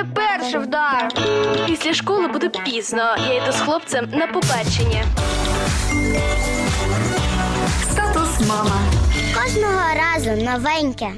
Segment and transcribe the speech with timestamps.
[0.00, 1.08] мене перший вдар.
[1.66, 3.16] Після школи буде пізно.
[3.28, 5.04] Я йду з хлопцем на побачення.
[7.82, 8.80] Статус мама.
[9.34, 11.12] Кожного разу новеньке.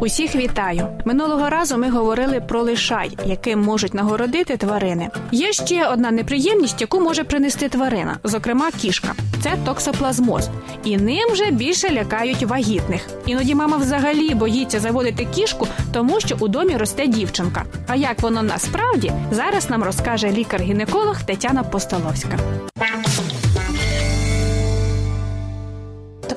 [0.00, 0.86] Усіх вітаю!
[1.04, 5.08] Минулого разу ми говорили про лишай, яким можуть нагородити тварини.
[5.32, 9.14] Є ще одна неприємність, яку може принести тварина, зокрема кішка.
[9.42, 10.48] Це токсоплазмоз,
[10.84, 13.08] і ним вже більше лякають вагітних.
[13.26, 17.64] Іноді мама взагалі боїться заводити кішку, тому що у домі росте дівчинка.
[17.86, 22.38] А як воно насправді зараз нам розкаже лікар-гінеколог Тетяна Постоловська.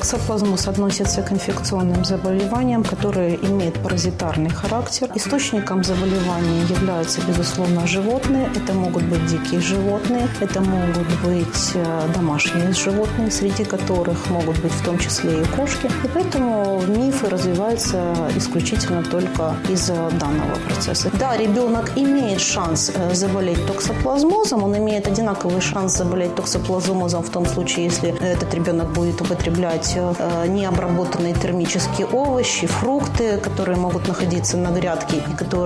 [0.01, 5.11] Токсоплазмоз относится к инфекционным заболеваниям, которые имеют паразитарный характер.
[5.13, 8.49] Источником заболевания являются, безусловно, животные.
[8.55, 14.71] Это могут быть дикие животные, это могут быть э, домашние животные, среди которых могут быть
[14.71, 15.85] в том числе и кошки.
[15.85, 18.01] И поэтому мифы развиваются
[18.35, 21.11] исключительно только из-за данного процесса.
[21.19, 27.45] Да, ребенок имеет шанс э, заболеть токсоплазмозом, он имеет одинаковый шанс заболеть токсоплазмозом в том
[27.45, 34.71] случае, если этот ребенок будет употреблять э, необработанные термические овощи, фрукты, которые могут находиться на
[34.71, 35.21] грядке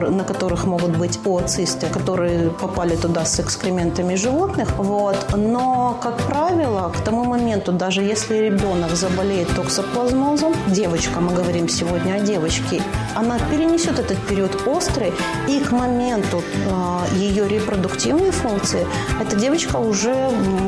[0.09, 4.69] на которых могут быть ooцисты, которые попали туда с экскрементами животных.
[4.77, 5.17] Вот.
[5.35, 12.13] Но, как правило, к тому моменту, даже если ребенок заболеет токсоплазмозом, девочка, мы говорим сегодня
[12.13, 12.81] о девочке,
[13.15, 15.13] она перенесет этот период острый,
[15.47, 18.85] и к моменту э, ее репродуктивной функции
[19.21, 20.15] эта девочка уже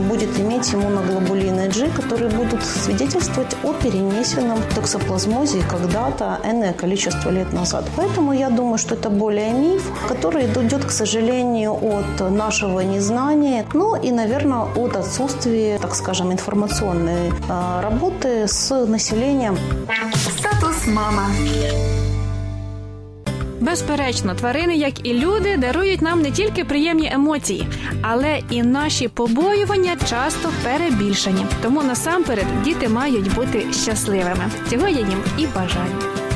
[0.09, 7.85] будет иметь иммуноглобулины G, которые будут свидетельствовать о перенесенном токсоплазмозе когда-то энное количество лет назад.
[7.95, 13.95] Поэтому я думаю, что это более миф, который идет, к сожалению, от нашего незнания, ну
[13.95, 19.57] и, наверное, от отсутствия, так скажем, информационной э, работы с населением.
[20.37, 21.27] Статус мама.
[23.59, 27.67] Безперечно, тварини, як і люди, дарують нам не тільки приємні емоції,
[28.01, 31.45] але і наші побоювання часто перебільшені.
[31.61, 34.51] Тому насамперед діти мають бути щасливими.
[34.69, 36.26] Цього я їм і бажаю.